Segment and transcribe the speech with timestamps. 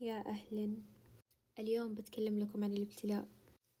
[0.00, 0.74] يا أهلا.
[1.58, 3.26] اليوم بتكلم لكم عن الابتلاء.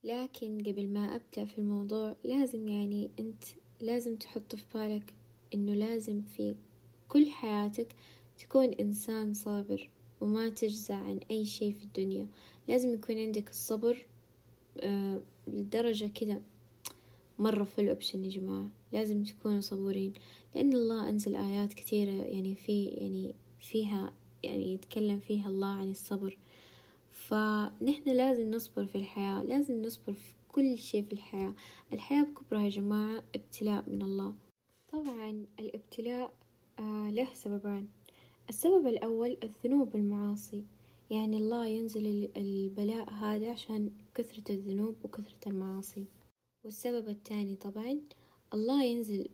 [0.04, 3.44] لكن قبل ما أبدأ في الموضوع لازم يعني أنت
[3.80, 5.14] لازم تحط في بالك
[5.54, 6.54] إنه لازم في
[7.08, 7.94] كل حياتك
[8.38, 12.26] تكون إنسان صابر وما تجزع عن أي شي في الدنيا.
[12.68, 14.06] لازم يكون عندك الصبر
[14.80, 16.42] آه لدرجة كذا
[17.38, 18.70] مرة فل أوبشن يا جماعة.
[18.92, 20.12] لازم تكونوا صبورين.
[20.54, 24.12] لأن الله أنزل آيات كثيرة يعني في يعني فيها
[24.42, 26.38] يعني يتكلم فيها الله عن الصبر.
[27.12, 31.54] فنحن لازم نصبر في الحياة لازم نصبر في كل شي في الحياة.
[31.92, 34.34] الحياة بكبرها يا جماعة ابتلاء من الله.
[34.92, 36.32] طبعا الابتلاء
[36.78, 37.88] آه له سببان.
[38.48, 40.64] السبب الأول الذنوب والمعاصي.
[41.10, 46.04] يعني الله ينزل البلاء هذا عشان كثرة الذنوب وكثرة المعاصي.
[46.64, 48.00] والسبب الثاني طبعا
[48.54, 49.28] الله ينزل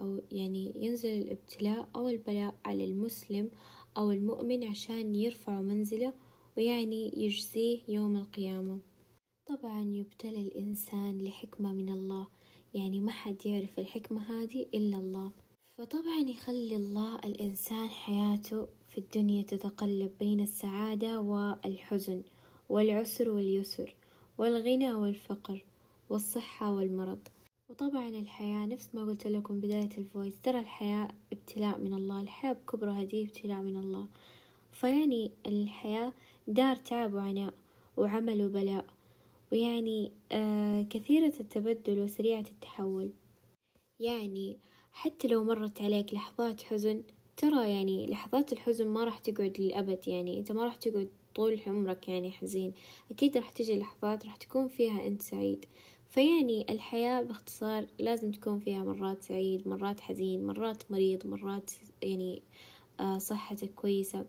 [0.00, 3.50] أو يعني ينزل الابتلاء أو البلاء على المسلم
[3.96, 6.12] أو المؤمن عشان يرفع منزله
[6.56, 8.78] ويعني يجزيه يوم القيامة.
[9.46, 12.26] طبعا يبتلى الإنسان لحكمة من الله.
[12.74, 15.32] يعني ما حد يعرف الحكمة هذه إلا الله.
[15.78, 22.22] فطبعا يخلي الله الإنسان حياته في الدنيا تتقلب بين السعادة والحزن
[22.68, 23.94] والعسر واليسر
[24.38, 25.64] والغنى والفقر
[26.08, 27.28] والصحة والمرض.
[27.80, 33.04] وطبعا الحياة نفس ما قلت لكم بداية الفويس ترى الحياة ابتلاء من الله الحياة بكبرها
[33.04, 34.06] دي ابتلاء من الله.
[34.72, 36.12] فيعني الحياة
[36.48, 37.54] دار تعب وعناء
[37.96, 38.84] وعمل وبلاء
[39.52, 43.10] ويعني آه كثيرة التبدل وسريعة التحول.
[44.00, 44.58] يعني
[44.92, 47.02] حتى لو مرت عليك لحظات حزن
[47.36, 52.08] ترى يعني لحظات الحزن ما راح تقعد للأبد يعني أنت ما راح تقعد طول عمرك
[52.08, 52.72] يعني حزين.
[53.10, 55.66] أكيد راح تجي لحظات راح تكون فيها أنت سعيد.
[56.08, 61.70] فيعني الحياة باختصار لازم تكون فيها مرات سعيد مرات حزين مرات مريض مرات
[62.02, 62.42] يعني
[63.00, 64.26] آه صحتك كويسة.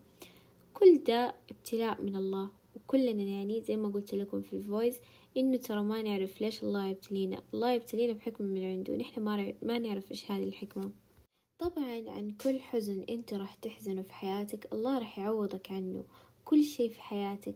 [0.74, 2.50] كل ده ابتلاء من الله.
[2.76, 5.00] وكلنا يعني زي ما قلت لكم في الفويس
[5.38, 7.42] إنه ترى ما نعرف ليش الله يبتلينا.
[7.54, 8.94] الله يبتلينا بحكمة من عنده.
[8.94, 10.92] ونحن ما ما نعرف إيش هذه الحكمة.
[11.60, 16.04] طبعا عن كل حزن أنت راح تحزنه في حياتك الله راح يعوضك عنه.
[16.46, 17.56] كل شي في حياتك.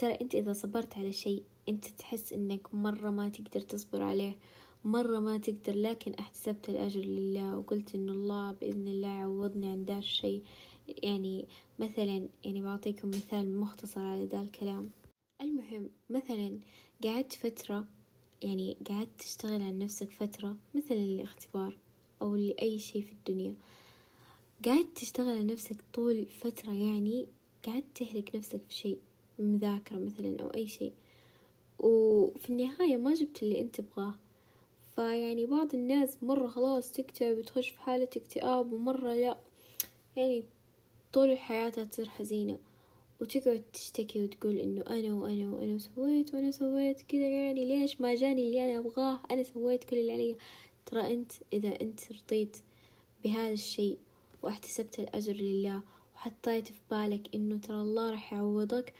[0.00, 4.36] ترى أنت إذا صبرت على شيء أنت تحس إنك مرة ما تقدر تصبر عليه
[4.84, 5.74] مرة ما تقدر.
[5.74, 10.42] لكن احتسبت الأجر لله وقلت إنه الله بإذن الله يعوضني عن دا الشي
[10.88, 14.90] يعني مثلا يعني بعطيكم مثال مختصر على ذا الكلام.
[15.40, 16.58] المهم مثلا
[17.04, 17.84] قعدت فترة
[18.42, 21.78] يعني قعدت تشتغل على نفسك فترة مثلا الاختبار
[22.22, 23.54] أو لأي شي في الدنيا.
[24.64, 27.26] قعدت تشتغل على نفسك طول فترة يعني
[27.66, 28.96] قعدت تهلك نفسك في شي
[29.42, 30.92] مذاكرة مثلا أو أي شي
[31.78, 34.14] وفي النهاية ما جبت اللي أنت تبغاه.
[34.94, 39.38] فيعني بعض الناس مرة خلاص تكتئب وتخش في حالة اكتئاب ومرة لا.
[40.16, 40.44] يعني
[41.12, 42.58] طول حياتها تصير حزينة.
[43.20, 48.42] وتقعد تشتكي وتقول إنه أنا وأنا وأنا سويت وأنا سويت كذا يعني ليش ما جاني
[48.42, 50.36] اللي أنا أبغاه؟ أنا سويت كل اللي علي.
[50.86, 52.56] ترى أنت إذا أنت رضيت
[53.24, 53.98] بهذا الشيء
[54.42, 55.82] واحتسبت الأجر لله
[56.14, 58.94] وحطيت في بالك إنه ترى الله راح يعوضك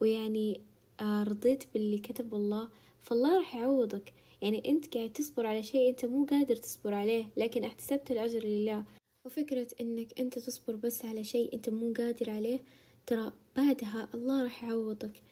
[0.00, 0.60] ويعني
[1.00, 2.68] آه رضيت باللي كتب الله
[3.02, 4.12] فالله راح يعوضك.
[4.42, 8.84] يعني أنت قاعد تصبر على شيء أنت مو قادر تصبر عليه لكن أحتسبت الأجر لله.
[9.26, 12.60] وفكرة إنك أنت تصبر بس على شيء أنت مو قادر عليه
[13.06, 15.22] ترى بعدها الله راح يعوضك.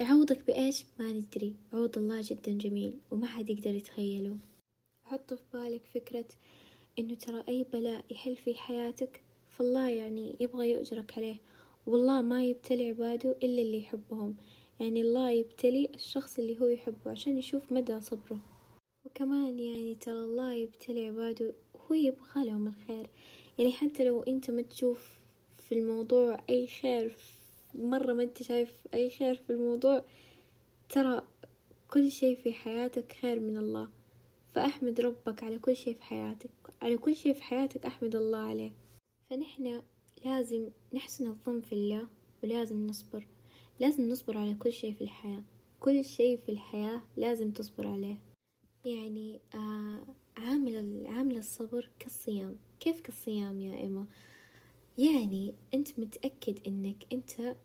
[0.00, 1.54] يعوضك بإيش؟ ما ندري.
[1.72, 4.36] عوض الله جدا جميل وما حد يقدر يتخيله.
[5.04, 6.24] حط في بالك فكرة
[6.98, 11.36] إنه ترى أي بلاء يحل في حياتك فالله يعني يبغى يؤجرك عليه.
[11.88, 14.36] والله ما يبتلي عباده إلا اللي يحبهم.
[14.80, 18.40] يعني الله يبتلي الشخص اللي هو يحبه عشان يشوف مدى صبره.
[19.04, 23.10] وكمان يعني ترى الله يبتلي عباده هو يبغى لهم الخير.
[23.58, 25.18] يعني حتى لو أنت ما تشوف
[25.58, 27.16] في الموضوع أي خير
[27.74, 30.04] مرة ما أنت شايف أي خير في الموضوع
[30.88, 31.22] ترى
[31.90, 33.88] كل شي في حياتك خير من الله.
[34.54, 36.50] فأحمد ربك على كل شي في حياتك
[36.82, 38.72] على كل شي في حياتك أحمد الله عليه.
[39.30, 39.82] فنحنا
[40.24, 42.08] لازم نحسن الظن في الله
[42.42, 43.26] ولازم نصبر.
[43.80, 45.42] لازم نصبر على كل شي في الحياة.
[45.80, 48.18] كل شي في الحياة لازم تصبر عليه.
[48.84, 50.06] يعني آه
[50.36, 52.56] عامل عامل الصبر كالصيام.
[52.80, 54.06] كيف كالصيام يا إما
[54.98, 57.56] يعني أنت متأكد إنك أنت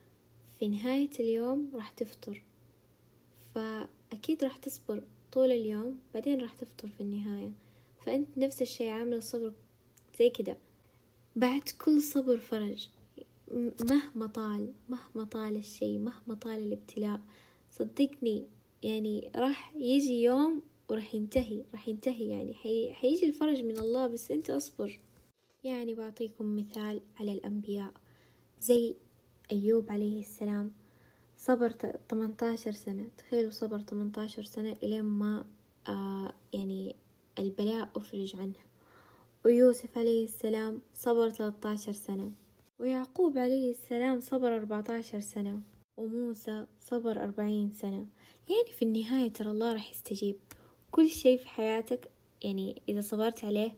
[0.60, 2.44] في نهاية اليوم راح تفطر.
[3.56, 7.52] فأكيد راح تصبر طول اليوم بعدين راح تفطر في النهاية.
[8.06, 9.54] فأنت نفس الشي عامل الصبر
[10.20, 10.58] زي كده.
[11.36, 12.90] بعد كل صبر فرج.
[13.90, 17.22] مهما طال مهما طال الشي مهما طال الابتلاء
[17.72, 18.48] صدقني
[18.84, 22.54] يعني راح يجي يوم وراح ينتهي راح ينتهي يعني.
[22.54, 22.94] حي...
[22.94, 25.00] حيجي الفرج من الله بس أنت اصبر.
[25.64, 27.94] يعني بعطيكم مثال على الأنبياء.
[28.62, 28.96] زي
[29.52, 30.72] أيوب عليه السلام
[31.38, 31.70] صبر
[32.10, 33.08] ثمانية عشر سنة.
[33.18, 35.46] تخيلوا صبر ثمانية عشر سنة إلين ما
[35.88, 36.96] آه يعني
[37.40, 38.54] البلاء أفرج عنه.
[39.46, 42.32] ويوسف عليه السلام صبر ثلاثة عشر سنة
[42.80, 45.62] ويعقوب عليه السلام صبر أربعة عشر سنة
[45.98, 48.08] وموسى صبر أربعين سنة.
[48.50, 50.36] يعني في النهاية ترى الله راح يستجيب.
[50.92, 52.12] كل شي في حياتك
[52.44, 53.76] يعني إذا صبرت عليه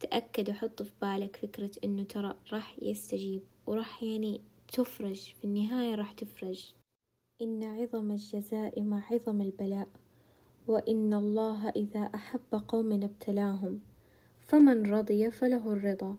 [0.00, 4.40] تأكد وحط في بالك فكرة إنه ترى راح يستجيب وراح يعني
[4.72, 5.34] تفرج.
[5.40, 6.72] في النهاية راح تفرج.
[7.42, 9.88] إن عظم الجزاء مع عظم البلاء
[10.66, 13.80] وإن الله إذا أحب قوم ابتلاهم.
[14.48, 16.16] فمن رضي فله الرضا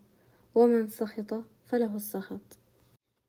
[0.54, 2.58] ومن سخط فله السخط.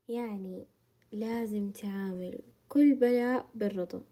[0.08, 0.66] يعني
[1.12, 2.38] لازم تعامل
[2.68, 4.02] كل بلاء بالرضا.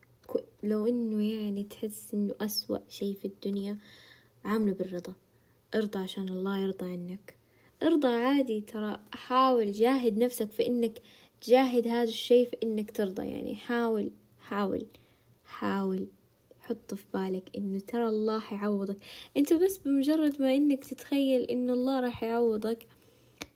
[0.62, 3.78] لو إنه يعني تحس إنه أسوأ شي في الدنيا
[4.44, 5.14] عامله بالرضا.
[5.74, 7.34] ارضى عشان الله يرضى عنك.
[7.82, 11.02] ارضى عادي ترى حاول جاهد نفسك في إنك
[11.40, 13.30] تجاهد هذا الشي في إنك ترضى.
[13.30, 14.10] يعني حاول
[14.40, 14.86] حاول
[15.44, 16.06] حاول.
[16.70, 18.96] حط في بالك إنه ترى الله حيعوضك
[19.36, 22.86] أنت بس بمجرد ما إنك تتخيل إنه الله راح يعوضك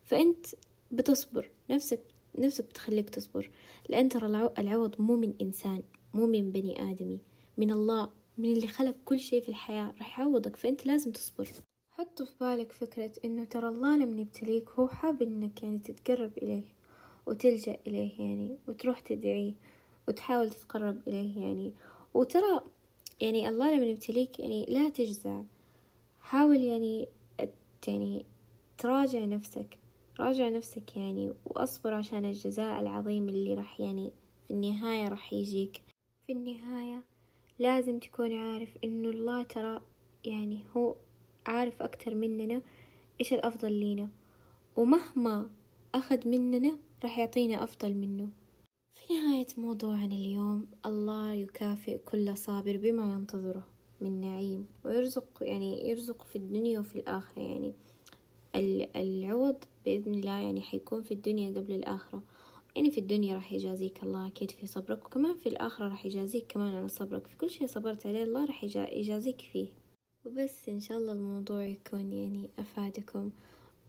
[0.04, 0.46] فأنت
[0.92, 1.50] بتصبر.
[1.70, 2.00] نفسك
[2.38, 3.50] نفسك بتخليك تصبر.
[3.88, 5.82] لأن ترى العوض مو من إنسان
[6.14, 7.18] مو من بني آدمي.
[7.58, 10.56] من الله من اللي خلق كل شيء في الحياة راح يعوضك.
[10.56, 11.48] فأنت لازم تصبر.
[11.90, 16.64] حط في بالك فكرة إنه ترى الله لما يبتليك هو حاب إنك يعني تتقرب إليه
[17.26, 19.52] وتلجأ إليه يعني وتروح تدعيه
[20.08, 21.72] وتحاول تتقرب إليه يعني.
[22.14, 22.60] وترى
[23.20, 25.42] يعني الله لما يبتليك يعني لا تجزع.
[26.20, 27.08] حاول يعني
[27.88, 28.24] يعني
[28.78, 29.78] تراجع نفسك.
[30.20, 34.12] راجع نفسك يعني وأصبر عشان الجزاء العظيم اللي راح يعني
[34.48, 35.82] في النهاية راح يجيك.
[36.26, 37.02] في النهاية
[37.58, 39.80] لازم تكون عارف إنه الله ترى
[40.24, 40.94] يعني هو
[41.46, 42.62] عارف أكتر مننا
[43.20, 44.08] إيش الأفضل لينا.
[44.76, 45.50] ومهما
[45.94, 48.28] أخذ مننا راح يعطينا أفضل منه.
[49.06, 53.66] في نهاية موضوعنا اليوم الله يكافئ كل صابر بما ينتظره
[54.00, 57.42] من نعيم ويرزق يعني يرزق في الدنيا وفي الآخرة.
[57.42, 57.74] يعني
[58.96, 62.22] العوض بإذن الله يعني حيكون في الدنيا قبل الآخرة.
[62.76, 66.74] يعني في الدنيا راح يجازيك الله أكيد في صبرك وكمان في الآخرة راح يجازيك كمان
[66.74, 67.26] على صبرك.
[67.26, 69.68] في كل شي صبرت عليه الله راح يجازيك فيه.
[70.24, 73.30] وبس إن شاء الله الموضوع يكون يعني أفادكم.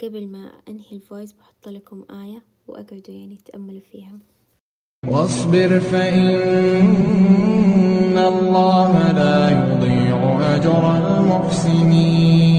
[0.01, 4.19] قبل ما أنهي الفويس بحط لكم آية وأقعدوا يعني تأملوا فيها.
[5.15, 6.97] واصبر فإن
[8.17, 12.54] الله لا يضيع أجر المحسنين.